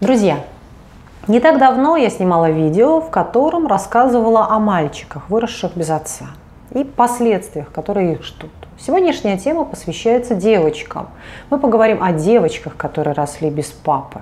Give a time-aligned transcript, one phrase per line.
[0.00, 0.38] Друзья,
[1.28, 6.24] не так давно я снимала видео, в котором рассказывала о мальчиках, выросших без отца,
[6.72, 8.50] и последствиях, которые их ждут.
[8.78, 11.10] Сегодняшняя тема посвящается девочкам.
[11.50, 14.20] Мы поговорим о девочках, которые росли без папы.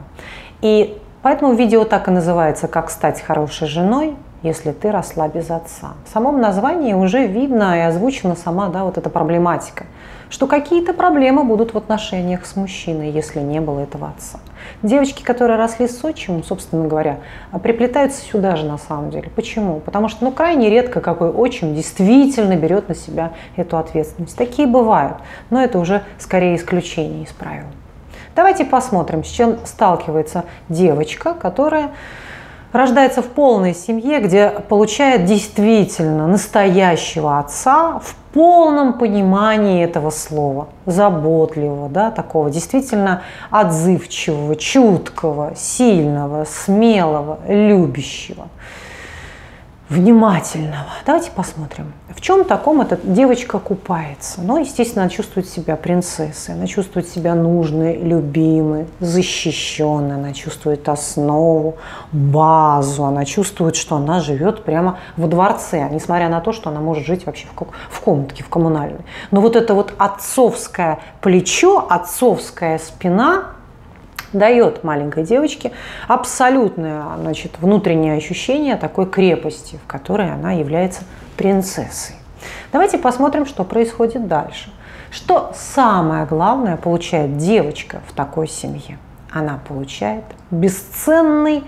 [0.62, 5.92] И поэтому видео так и называется «Как стать хорошей женой, если ты росла без отца».
[6.04, 9.86] В самом названии уже видно и озвучена сама да, вот эта проблематика–
[10.30, 14.40] что какие-то проблемы будут в отношениях с мужчиной, если не было этого отца.
[14.82, 17.18] Девочки, которые росли с отчимом, собственно говоря,
[17.62, 19.30] приплетаются сюда же на самом деле.
[19.34, 19.80] Почему?
[19.80, 24.36] Потому что ну, крайне редко какой отчим действительно берет на себя эту ответственность.
[24.36, 25.18] Такие бывают,
[25.50, 27.66] но это уже скорее исключение из правил.
[28.36, 31.90] Давайте посмотрим, с чем сталкивается девочка, которая
[32.72, 41.88] рождается в полной семье, где получает действительно настоящего отца в полном понимании этого слова, заботливого,
[41.88, 48.46] да, такого действительно отзывчивого, чуткого, сильного, смелого, любящего
[49.88, 50.86] внимательного.
[51.06, 54.40] Давайте посмотрим, в чем таком эта девочка купается.
[54.42, 61.76] Ну, естественно, она чувствует себя принцессой, она чувствует себя нужной, любимой, защищенной, она чувствует основу,
[62.12, 67.06] базу, она чувствует, что она живет прямо во дворце, несмотря на то, что она может
[67.06, 69.04] жить вообще в, в комнатке, в коммунальной.
[69.30, 73.57] Но вот это вот отцовское плечо, отцовская спина,
[74.32, 75.72] дает маленькой девочке
[76.06, 81.02] абсолютное значит, внутреннее ощущение такой крепости, в которой она является
[81.36, 82.16] принцессой.
[82.72, 84.70] Давайте посмотрим, что происходит дальше.
[85.10, 88.98] Что самое главное получает девочка в такой семье?
[89.30, 91.64] Она получает бесценный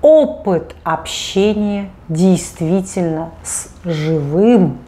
[0.00, 4.78] опыт общения действительно с живым,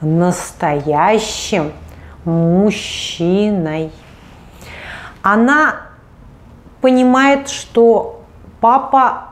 [0.00, 1.72] настоящим
[2.24, 3.90] мужчиной.
[5.22, 5.91] Она
[6.82, 8.20] понимает, что
[8.60, 9.28] папа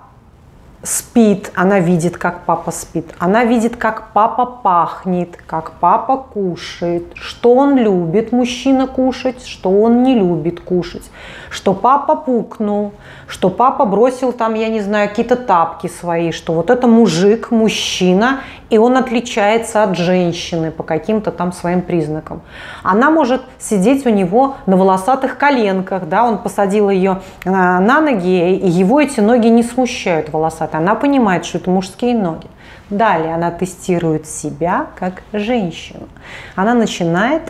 [0.83, 7.55] спит, она видит, как папа спит, она видит, как папа пахнет, как папа кушает, что
[7.55, 11.11] он любит мужчина кушать, что он не любит кушать,
[11.51, 12.93] что папа пукнул,
[13.27, 18.41] что папа бросил там, я не знаю, какие-то тапки свои, что вот это мужик, мужчина,
[18.71, 22.41] и он отличается от женщины по каким-то там своим признакам.
[22.83, 28.69] Она может сидеть у него на волосатых коленках, да, он посадил ее на ноги, и
[28.69, 30.79] его эти ноги не смущают волосатые это.
[30.79, 32.47] Она понимает, что это мужские ноги.
[32.89, 36.09] Далее она тестирует себя как женщину.
[36.57, 37.43] Она начинает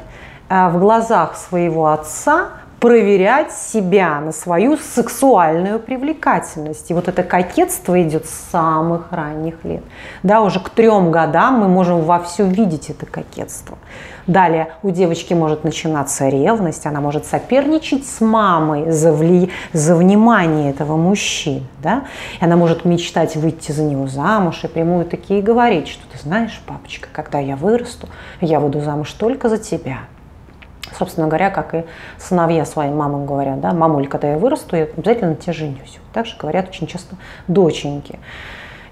[0.48, 2.48] э, в глазах своего отца
[2.80, 6.90] проверять себя на свою сексуальную привлекательность.
[6.90, 9.82] И вот это кокетство идет с самых ранних лет.
[10.22, 13.76] Да, уже к трем годам мы можем вовсю видеть это кокетство.
[14.26, 19.50] Далее у девочки может начинаться ревность, она может соперничать с мамой за, вли...
[19.72, 21.64] за внимание этого мужчины.
[21.82, 22.04] Да?
[22.40, 26.62] И она может мечтать выйти за него замуж и прямую такие говорить, что ты знаешь,
[26.66, 28.08] папочка, когда я вырасту,
[28.40, 29.98] я выйду замуж только за тебя
[30.98, 31.84] собственно говоря, как и
[32.18, 35.98] сыновья своим мамам говорят, да, мамуль, когда я вырасту, я обязательно на тебя женюсь.
[36.12, 37.16] Так же говорят очень часто
[37.48, 38.18] доченьки.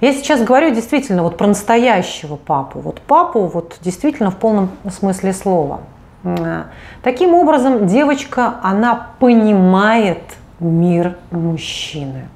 [0.00, 2.78] Я сейчас говорю действительно вот про настоящего папу.
[2.78, 5.80] Вот папу вот действительно в полном смысле слова.
[7.02, 10.22] Таким образом, девочка, она понимает
[10.60, 12.28] мир мужчины.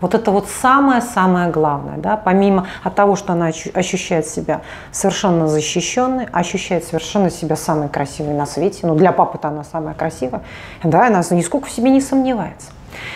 [0.00, 4.60] Вот это вот самое-самое главное, да, помимо от того, что она ощущает себя
[4.92, 10.42] совершенно защищенной, ощущает совершенно себя самой красивой на свете, ну для папы-то она самая красивая,
[10.82, 12.70] да, она нисколько в себе не сомневается.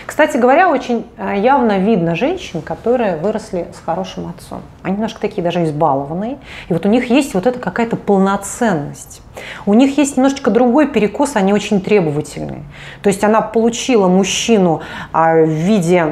[0.07, 4.63] Кстати говоря, очень э, явно видно женщин, которые выросли с хорошим отцом.
[4.83, 6.39] Они немножко такие даже избалованные.
[6.69, 9.23] И вот у них есть вот эта какая-то полноценность.
[9.67, 12.63] У них есть немножечко другой перекос, они очень требовательные.
[13.03, 14.81] То есть она получила мужчину
[15.13, 16.05] а, в виде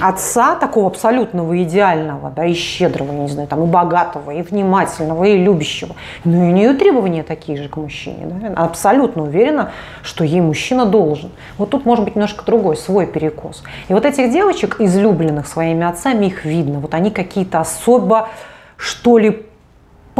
[0.00, 5.36] отца, такого абсолютного идеального, да, и щедрого, не знаю, там, и богатого, и внимательного, и
[5.36, 5.94] любящего.
[6.24, 8.26] Но и у нее требования такие же к мужчине.
[8.26, 8.46] Да?
[8.48, 11.30] Она абсолютно уверена, что ей мужчина должен.
[11.58, 13.62] Вот тут может быть немножко другой, свой перекос.
[13.88, 16.80] И вот этих девочек, излюбленных своими отцами, их видно.
[16.80, 18.28] Вот они какие-то особо,
[18.76, 19.46] что ли,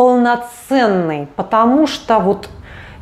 [0.01, 2.49] полноценный, потому что вот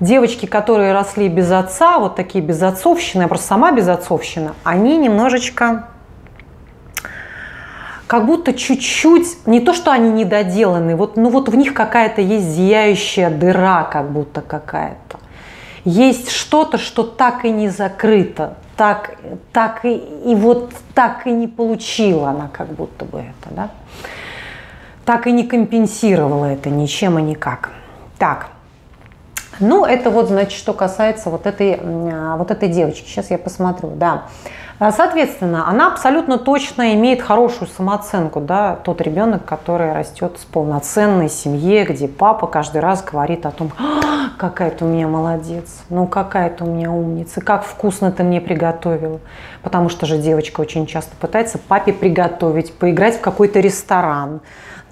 [0.00, 5.84] девочки, которые росли без отца, вот такие безотцовщины, я просто сама безотцовщина, они немножечко
[8.08, 12.46] как будто чуть-чуть, не то, что они недоделаны, вот, ну вот в них какая-то есть
[12.46, 15.20] зияющая дыра, как будто какая-то.
[15.84, 19.18] Есть что-то, что так и не закрыто, так,
[19.52, 19.94] так и,
[20.26, 23.70] и вот так и не получила она как будто бы это, да
[25.08, 27.70] так и не компенсировала это ничем и никак.
[28.18, 28.48] Так,
[29.58, 31.80] Ну, это вот, значит, что касается вот этой,
[32.36, 33.08] вот этой девочки.
[33.08, 34.24] Сейчас я посмотрю, да.
[34.78, 41.30] А, соответственно, она абсолютно точно имеет хорошую самооценку, да, тот ребенок, который растет в полноценной
[41.30, 46.06] семье, где папа каждый раз говорит о том, «А, какая ты у меня молодец, ну
[46.06, 49.20] какая ты у меня умница, как вкусно ты мне приготовила.
[49.62, 54.40] Потому что же девочка очень часто пытается папе приготовить, поиграть в какой-то ресторан,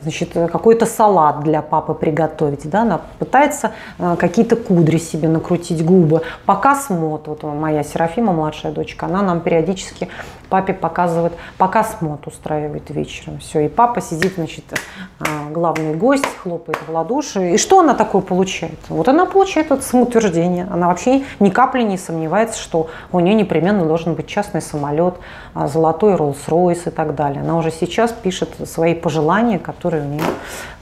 [0.02, 6.22] значит, какой-то салат для папы приготовить, да, она пытается э, какие-то кудри себе накрутить, губы.
[6.44, 10.08] Показ мод, вот моя Серафима, младшая дочка, она нам периодически
[10.48, 16.78] папе показывает, показ мод устраивает вечером, все, и папа сидит, значит, э, главный гость, хлопает
[16.86, 18.78] в ладоши, и что она такое получает?
[18.88, 23.84] Вот она получает это самоутверждение, она вообще ни капли не сомневается, что у нее непременно
[23.84, 25.14] должен быть частный самолет,
[25.54, 27.42] а, золотой Роллс-Ройс и так далее.
[27.42, 30.22] Она уже сейчас пишет свои пожелания, которые у нее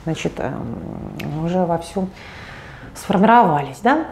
[0.05, 2.07] значит, эм, уже вовсю
[2.95, 3.79] сформировались.
[3.83, 4.05] Да?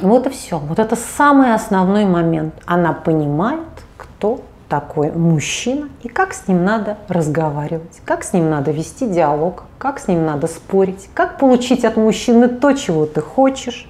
[0.00, 0.58] Вот и все.
[0.58, 2.54] Вот это самый основной момент.
[2.66, 3.60] Она понимает,
[3.96, 4.40] кто
[4.72, 9.98] такой мужчина и как с ним надо разговаривать, как с ним надо вести диалог, как
[9.98, 13.86] с ним надо спорить, как получить от мужчины то, чего ты хочешь.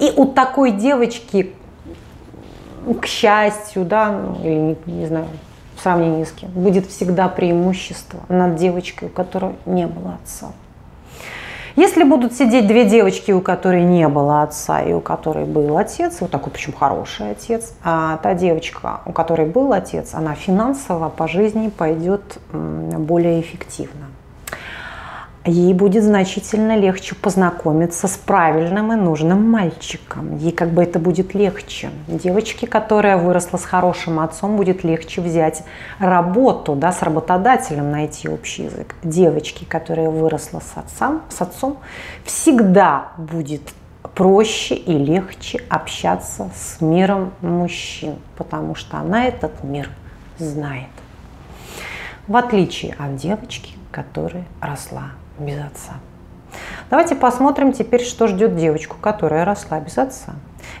[0.00, 1.54] И у такой девочки,
[3.00, 5.28] к счастью, да, или не, не знаю,
[5.76, 10.48] в сравнении с кем, будет всегда преимущество над девочкой, у которой не было отца.
[11.76, 16.22] Если будут сидеть две девочки, у которой не было отца и у которой был отец,
[16.22, 21.28] вот такой причем хороший отец, а та девочка, у которой был отец, она финансово по
[21.28, 24.05] жизни пойдет более эффективно
[25.50, 30.36] ей будет значительно легче познакомиться с правильным и нужным мальчиком.
[30.38, 31.90] Ей как бы это будет легче.
[32.08, 35.62] Девочке, которая выросла с хорошим отцом, будет легче взять
[35.98, 38.96] работу, да, с работодателем найти общий язык.
[39.02, 41.78] Девочке, которая выросла с отцом, с отцом
[42.24, 43.62] всегда будет
[44.14, 49.90] проще и легче общаться с миром мужчин, потому что она этот мир
[50.38, 50.88] знает.
[52.26, 55.94] В отличие от девочки, которая росла без отца.
[56.90, 60.34] Давайте посмотрим теперь, что ждет девочку, которая росла без отца.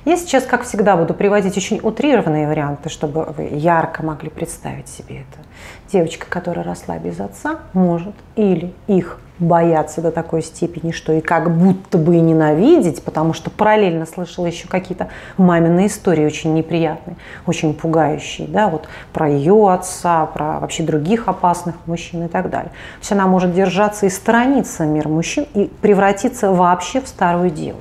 [0.04, 5.22] Я сейчас, как всегда, буду приводить очень утрированные варианты, чтобы вы ярко могли представить себе
[5.22, 5.46] это.
[5.92, 11.54] Девочка, которая росла без отца, может или их бояться до такой степени, что и как
[11.54, 17.16] будто бы и ненавидеть, потому что параллельно слышала еще какие-то мамины истории очень неприятные,
[17.46, 22.70] очень пугающие, да, вот про ее отца, про вообще других опасных мужчин и так далее.
[22.70, 27.80] То есть она может держаться и сторониться мир мужчин и превратиться вообще в старую деву.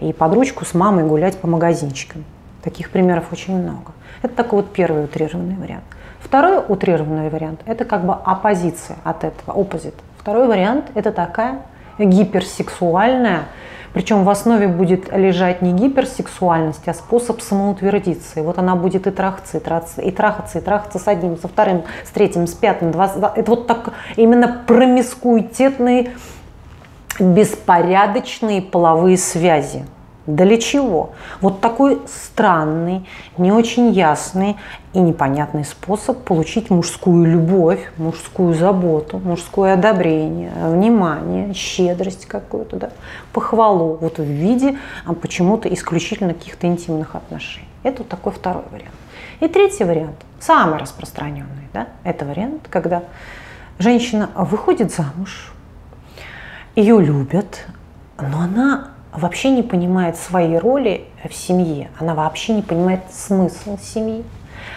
[0.00, 2.24] И под ручку с мамой гулять по магазинчикам.
[2.62, 3.92] Таких примеров очень много.
[4.22, 5.84] Это такой вот первый утрированный вариант.
[6.20, 9.94] Второй утрированный вариант– это как бы оппозиция от этого, оппозит.
[10.18, 11.62] Второй вариант– это такая
[11.98, 13.44] гиперсексуальная,
[13.92, 18.40] причем в основе будет лежать не гиперсексуальность, а способ самоутвердиться.
[18.40, 21.48] И вот она будет и трахаться, и трахаться, и трахаться, и трахаться с одним, со
[21.48, 22.92] вторым, с третьим, с пятым.
[22.92, 23.22] двадцать.
[23.34, 26.12] Это вот так именно промискуитетные,
[27.20, 29.84] беспорядочные половые связи.
[30.26, 31.10] Для чего?
[31.40, 33.06] Вот такой странный,
[33.38, 34.56] не очень ясный
[34.92, 42.90] и непонятный способ получить мужскую любовь, мужскую заботу, мужское одобрение, внимание, щедрость какую-то, да,
[43.32, 47.68] похвалу вот в виде а почему-то исключительно каких-то интимных отношений.
[47.82, 48.94] Это вот такой второй вариант.
[49.40, 53.02] И третий вариант, самый распространенный, да, это вариант, когда
[53.78, 55.50] женщина выходит замуж,
[56.76, 57.66] ее любят,
[58.18, 64.24] но она вообще не понимает своей роли в семье, она вообще не понимает смысл семьи,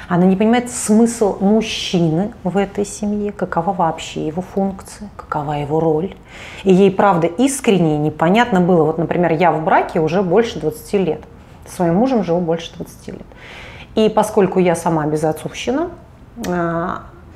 [0.08, 6.16] она не понимает смысл мужчины в этой семье, какова вообще его функция, какова его роль.
[6.64, 8.84] И ей, правда, искренне непонятно было.
[8.84, 11.22] Вот, например, я в браке уже больше 20 лет.
[11.68, 13.26] С своим мужем живу больше 20 лет.
[13.96, 15.90] И поскольку я сама безотцовщина,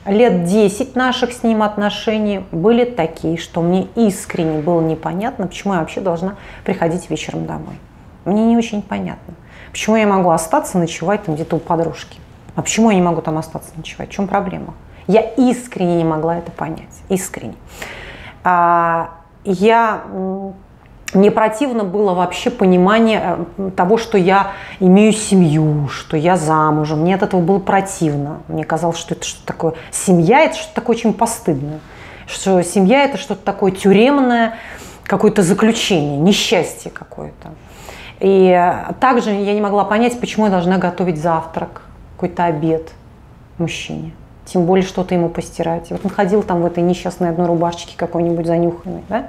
[0.08, 5.80] лет 10 наших с ним отношений были такие, что мне искренне было непонятно, почему я
[5.82, 7.80] вообще должна приходить вечером домой.
[8.26, 9.34] Мне не очень понятно.
[9.72, 12.20] Почему я могу остаться ночевать там где-то у подружки?
[12.56, 14.10] А почему я не могу там остаться ночевать?
[14.10, 14.74] В чем проблема?
[15.08, 17.02] Я искренне не могла это понять.
[17.10, 17.56] Искренне.
[18.44, 19.12] А,
[19.46, 20.04] я
[21.14, 27.02] мне противно было вообще понимание э, того, что я имею семью, что я замужем.
[27.02, 28.42] Мне от этого было противно.
[28.48, 29.74] Мне казалось, что это что-то такое.
[29.92, 31.80] Семья– это что-то такое очень постыдное.
[32.28, 34.56] Что семья– это что-то такое тюремное,
[35.06, 37.54] какое-то заключение, несчастье какое-то.
[38.20, 41.84] И э, также я не могла понять, почему я должна готовить завтрак,
[42.16, 42.92] какой-то обед
[43.58, 44.12] мужчине.
[44.46, 45.90] Тем более что-то ему постирать.
[45.90, 49.04] вот он ходил там в этой несчастной одной рубашечке какой-нибудь занюханной.
[49.08, 49.28] Да?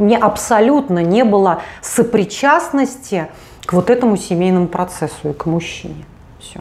[0.00, 3.28] Мне абсолютно не было сопричастности
[3.66, 6.06] к вот этому семейному процессу и к мужчине.
[6.40, 6.60] Все.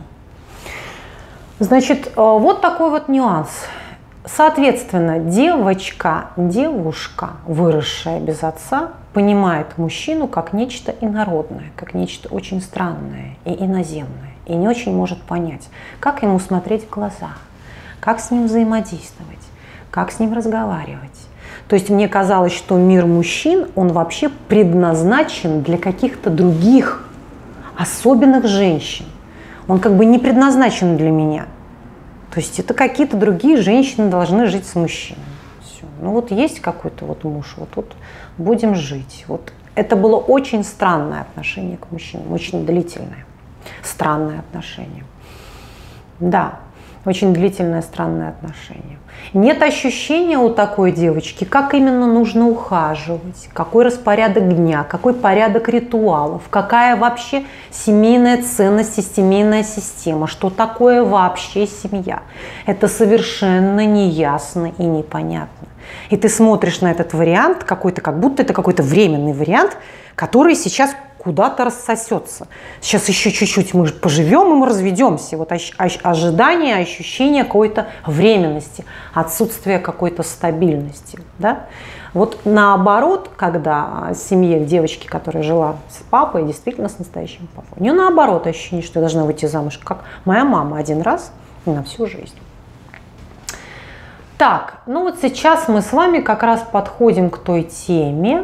[1.59, 3.49] Значит, э, вот такой вот нюанс.
[4.25, 13.37] Соответственно, девочка, девушка, выросшая без отца, понимает мужчину как нечто инородное, как нечто очень странное
[13.45, 15.69] и иноземное, и не очень может понять,
[16.01, 17.31] как ему смотреть в глаза,
[18.01, 19.39] как с ним взаимодействовать,
[19.89, 21.28] как с ним разговаривать.
[21.69, 27.07] То есть мне казалось, что мир мужчин, он вообще предназначен для каких-то других,
[27.77, 29.05] особенных женщин.
[29.67, 31.45] Он как бы не предназначен для меня.
[32.33, 35.21] То есть это какие-то другие женщины должны жить с мужчиной.
[35.63, 35.85] Все.
[36.01, 37.93] Ну вот есть какой-то вот муж, вот тут
[38.39, 39.25] будем жить.
[39.27, 43.25] Вот это было очень странное отношение к мужчинам, очень длительное,
[43.83, 45.03] странное отношение.
[46.19, 46.59] Да,
[47.05, 48.99] очень длительное странное отношение.
[49.33, 56.43] Нет ощущения у такой девочки, как именно нужно ухаживать, какой распорядок дня, какой порядок ритуалов,
[56.49, 62.21] какая вообще семейная ценность и семейная система, что такое вообще семья.
[62.65, 65.67] Это совершенно неясно и непонятно.
[66.09, 69.77] И ты смотришь на этот вариант какой-то, как будто это какой-то временный вариант,
[70.15, 72.47] который сейчас куда-то рассосется.
[72.81, 75.37] Сейчас еще чуть-чуть мы поживем, и мы разведемся.
[75.37, 81.19] Вот ожидание, ощущение какой-то временности, отсутствие какой-то стабильности.
[81.37, 81.67] Да?
[82.13, 87.93] Вот наоборот, когда семье девочки, которая жила с папой, действительно с настоящим папой, у нее
[87.93, 91.31] наоборот ощущение, что я должна выйти замуж, как моя мама один раз
[91.65, 92.37] на всю жизнь.
[94.37, 98.43] Так, ну вот сейчас мы с вами как раз подходим к той теме,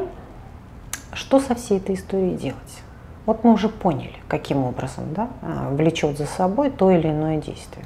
[1.16, 2.82] что со всей этой историей делать.
[3.26, 7.86] Вот мы уже поняли, каким образом да, а, влечет за собой то или иное действие,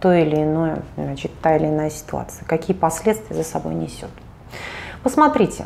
[0.00, 4.10] то или иное, значит, та или иная ситуация, какие последствия за собой несет.
[5.02, 5.64] Посмотрите,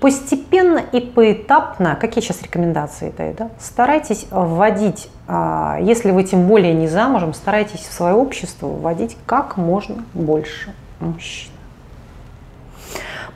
[0.00, 6.74] постепенно и поэтапно, какие сейчас рекомендации даю, да, старайтесь вводить, а, если вы тем более
[6.74, 11.53] не замужем, старайтесь в свое общество вводить как можно больше мужчин.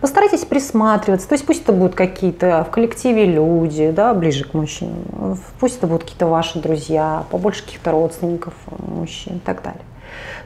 [0.01, 5.39] Постарайтесь присматриваться, то есть пусть это будут какие-то в коллективе люди, да, ближе к мужчинам,
[5.59, 9.83] пусть это будут какие-то ваши друзья, побольше каких-то родственников мужчин и так далее.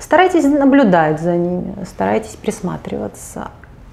[0.00, 3.50] Старайтесь наблюдать за ними, старайтесь присматриваться.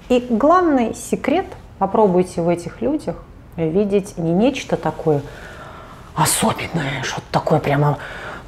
[0.08, 1.46] И главный секрет,
[1.78, 3.16] попробуйте в этих людях
[3.56, 5.20] видеть не нечто такое
[6.14, 7.98] особенное, что-то такое прямо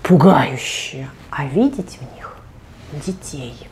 [0.02, 2.36] пугающее, а видеть в них
[3.04, 3.68] детей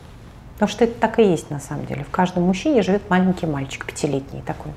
[0.61, 2.03] Потому что это так и есть на самом деле.
[2.03, 4.71] В каждом мужчине живет маленький мальчик, пятилетний такой.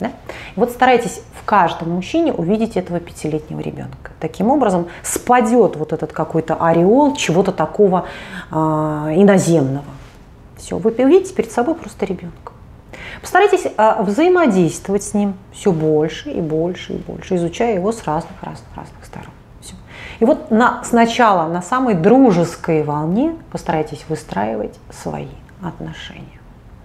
[0.00, 0.06] Да?
[0.06, 4.12] И вот старайтесь в каждом мужчине увидеть этого пятилетнего ребенка.
[4.20, 8.06] Таким образом спадет вот этот какой-то ореол чего-то такого
[8.50, 9.84] э, иноземного.
[10.56, 12.52] Все, вы увидите перед собой просто ребенка.
[13.20, 18.42] Постарайтесь э, взаимодействовать с ним все больше и больше и больше, изучая его с разных,
[18.42, 19.28] разных, разных сторон.
[20.20, 25.28] И вот на, сначала на самой дружеской волне постарайтесь выстраивать свои
[25.62, 26.24] отношения.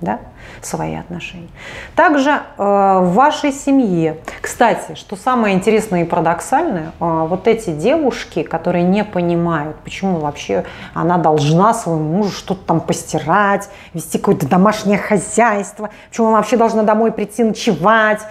[0.02, 0.20] Да?
[0.64, 1.50] Свои отношения.
[1.96, 4.18] Также э, в вашей семье.
[4.42, 10.66] Кстати, что самое интересное и парадоксальное, э, вот эти девушки, которые не понимают, почему вообще
[10.96, 16.82] она должна своему мужу что-то там постирать, вести какое-то домашнее хозяйство, почему она вообще должна
[16.82, 18.22] домой прийти ночевать,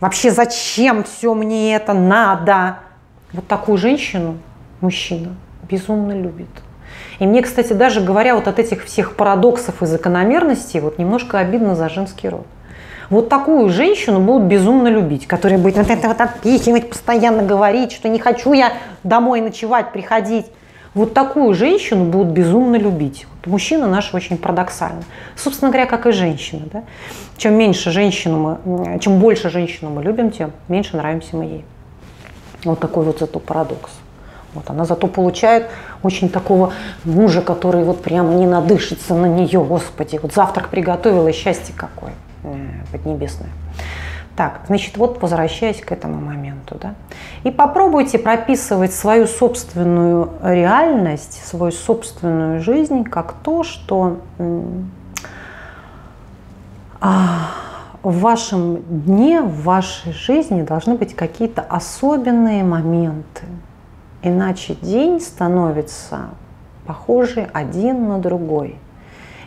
[0.00, 2.78] вообще зачем все мне это надо.
[3.32, 4.38] Вот такую женщину
[4.80, 5.34] мужчина
[5.70, 6.48] безумно любит.
[7.18, 11.74] И мне, кстати, даже говоря вот от этих всех парадоксов и закономерностей, вот немножко обидно
[11.74, 12.46] за женский род.
[13.08, 18.08] Вот такую женщину будут безумно любить, которая будет вот это вот отпихивать, постоянно говорить, что
[18.08, 18.72] не хочу я
[19.04, 20.46] домой ночевать, приходить.
[20.94, 23.26] Вот такую женщину будут безумно любить.
[23.36, 25.02] Вот мужчина наш очень парадоксально.
[25.36, 26.62] Собственно говоря, как и женщина.
[26.72, 26.84] Да?
[27.36, 31.64] Чем меньше женщину мы, чем больше женщину мы любим, тем меньше нравимся мы ей.
[32.64, 33.90] Вот такой вот зато парадокс.
[34.54, 35.68] Вот она зато получает
[36.02, 36.72] очень такого
[37.04, 40.18] мужа, который вот прямо не надышится на нее, господи.
[40.22, 42.12] Вот завтрак приготовила, счастье какое
[42.44, 42.54] э,
[42.90, 43.48] поднебесное.
[44.36, 46.94] Так, значит, вот возвращаясь к этому моменту, да,
[47.44, 54.20] и попробуйте прописывать свою собственную реальность, свою собственную жизнь как то, что
[56.98, 57.50] а,
[58.02, 63.44] в вашем дне, в вашей жизни должны быть какие-то особенные моменты,
[64.22, 66.30] Иначе день становится
[66.86, 68.78] похожий один на другой.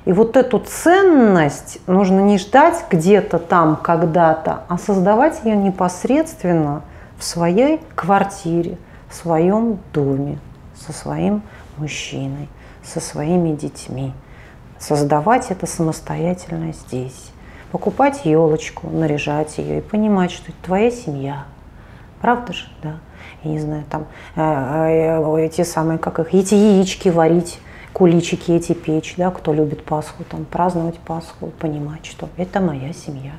[0.03, 6.81] И вот эту ценность нужно не ждать где-то там, когда-то, а создавать ее непосредственно
[7.17, 8.77] в своей квартире,
[9.09, 10.39] в своем доме,
[10.75, 11.41] со своим
[11.77, 12.49] мужчиной,
[12.83, 14.13] со своими детьми.
[14.77, 17.31] Создавать это самостоятельно здесь.
[17.75, 21.43] Покупать елочку, наряжать ее и понимать, что это твоя семья.
[22.21, 22.99] Правда же, да?
[23.43, 24.05] Я не знаю, там
[24.37, 27.59] э, э, эти самые, как их, эти яички варить,
[27.91, 33.33] куличики эти печь, да, кто любит Пасху, там праздновать Пасху, понимать, что это моя семья.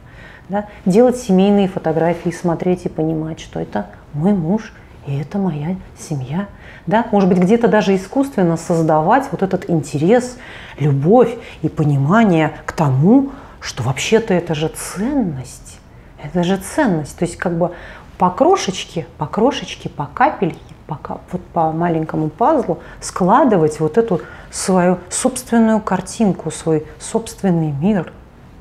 [0.51, 0.67] Да?
[0.85, 4.75] Делать семейные фотографии, смотреть и понимать, что это мой муж,
[5.07, 6.49] и это моя семья.
[6.85, 7.07] Да?
[7.11, 10.37] Может быть, где-то даже искусственно создавать вот этот интерес,
[10.79, 13.31] любовь и понимание к тому,
[13.67, 15.81] что вообще-то это же ценность.
[16.23, 17.19] Это же ценность.
[17.19, 17.73] То есть как бы
[18.17, 21.01] по крошечке, по крошечке, по капельке, по,
[21.33, 24.21] вот по маленькому пазлу складывать вот эту
[24.53, 28.13] свою собственную картинку, свой собственный мир.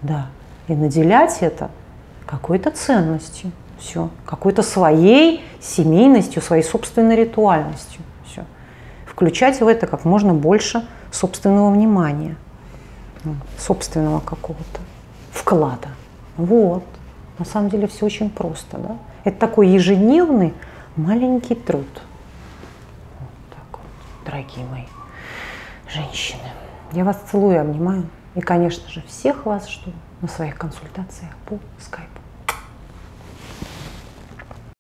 [0.01, 0.25] Да.
[0.67, 1.69] И наделять это
[2.25, 3.51] какой-то ценностью.
[3.77, 4.09] Все.
[4.25, 8.01] Какой-то своей семейностью, своей собственной ритуальностью.
[8.25, 8.43] Все.
[9.05, 12.38] Включать в это как можно больше собственного внимания,
[13.59, 14.79] собственного какого-то
[15.36, 15.89] вклада.
[16.38, 16.84] Вот.
[17.38, 18.98] На самом деле все очень просто, да?
[19.24, 20.54] Это такой ежедневный
[20.96, 21.88] маленький труд.
[23.20, 24.86] Вот так вот, дорогие мои
[25.89, 26.42] женщины.
[26.92, 28.08] Я вас целую, обнимаю.
[28.36, 32.14] И, конечно же, всех вас жду на своих консультациях по скайпу.